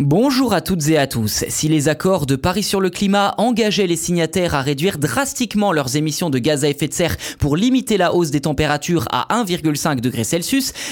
[0.00, 1.44] Bonjour à toutes et à tous.
[1.48, 5.94] Si les accords de Paris sur le climat engageaient les signataires à réduire drastiquement leurs
[5.94, 10.00] émissions de gaz à effet de serre pour limiter la hausse des températures à 1,5
[10.00, 10.24] degré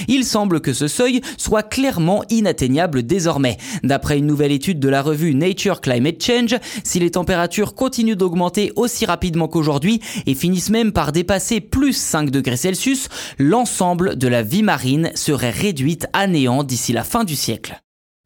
[0.06, 3.56] il semble que ce seuil soit clairement inatteignable désormais.
[3.82, 8.70] D'après une nouvelle étude de la revue Nature Climate Change, si les températures continuent d'augmenter
[8.76, 12.52] aussi rapidement qu'aujourd'hui et finissent même par dépasser plus 5 degrés
[13.40, 17.82] l'ensemble de la vie marine serait réduite à néant d'ici la fin du siècle.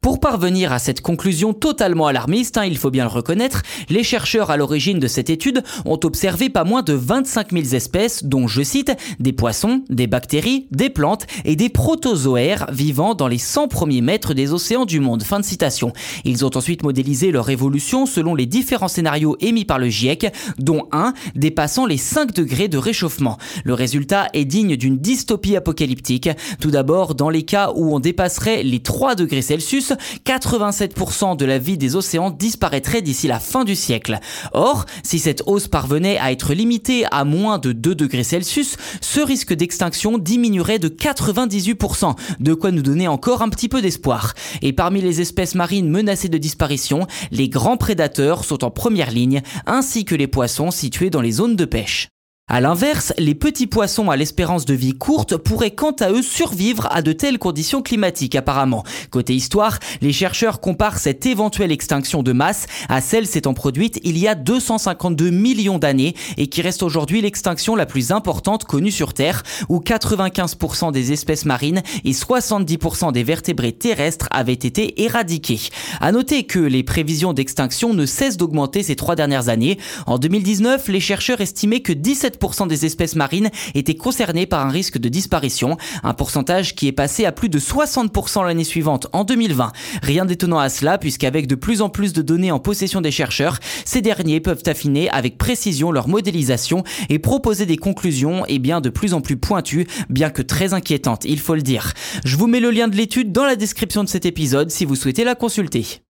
[0.07, 4.51] Pour parvenir à cette conclusion totalement alarmiste, hein, il faut bien le reconnaître, les chercheurs
[4.51, 8.61] à l'origine de cette étude ont observé pas moins de 25 000 espèces, dont, je
[8.61, 14.01] cite, des poissons, des bactéries, des plantes et des protozoaires vivant dans les 100 premiers
[14.01, 15.23] mètres des océans du monde.
[15.23, 15.91] Fin de citation.
[16.23, 20.87] Ils ont ensuite modélisé leur évolution selon les différents scénarios émis par le GIEC, dont
[20.93, 23.37] un dépassant les 5 degrés de réchauffement.
[23.65, 26.29] Le résultat est digne d'une dystopie apocalyptique.
[26.61, 29.93] Tout d'abord, dans les cas où on dépasserait les 3 degrés Celsius,
[30.25, 34.19] 87% de la vie des océans disparaîtrait d'ici la fin du siècle.
[34.53, 39.19] Or, si cette hausse parvenait à être limitée à moins de 2 degrés Celsius, ce
[39.19, 44.33] risque d'extinction diminuerait de 98%, de quoi nous donner encore un petit peu d'espoir.
[44.61, 49.41] Et parmi les espèces marines menacées de disparition, les grands prédateurs sont en première ligne,
[49.65, 52.09] ainsi que les poissons situés dans les zones de pêche.
[52.49, 56.87] A l'inverse, les petits poissons à l'espérance de vie courte pourraient quant à eux survivre
[56.91, 58.85] à de telles conditions climatiques apparemment.
[59.11, 64.17] Côté histoire, les chercheurs comparent cette éventuelle extinction de masse à celle s'étant produite il
[64.17, 69.13] y a 252 millions d'années et qui reste aujourd'hui l'extinction la plus importante connue sur
[69.13, 75.59] Terre, où 95% des espèces marines et 70% des vertébrés terrestres avaient été éradiqués.
[75.99, 79.77] À noter que les prévisions d'extinction ne cessent d'augmenter ces trois dernières années.
[80.05, 82.36] En 2019, les chercheurs estimaient que 17
[82.67, 87.25] des espèces marines étaient concernées par un risque de disparition, un pourcentage qui est passé
[87.25, 89.71] à plus de 60% l'année suivante en 2020.
[90.01, 93.59] Rien d'étonnant à cela puisqu'avec de plus en plus de données en possession des chercheurs,
[93.85, 98.89] ces derniers peuvent affiner avec précision leur modélisation et proposer des conclusions et bien de
[98.89, 101.93] plus en plus pointues, bien que très inquiétantes, il faut le dire.
[102.23, 104.95] Je vous mets le lien de l'étude dans la description de cet épisode si vous
[104.95, 106.06] souhaitez la consulter.